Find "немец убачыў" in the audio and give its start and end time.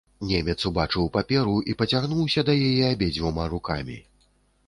0.27-1.09